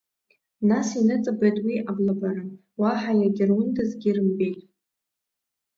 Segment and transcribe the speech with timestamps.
[0.69, 2.45] Нас иныҵабеит уи аблабара,
[2.79, 4.61] уаҳа иага рундазгьы ирымбеит.